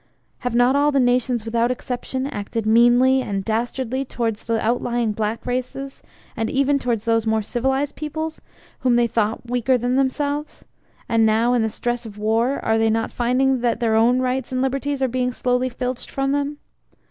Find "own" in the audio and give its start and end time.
13.95-14.17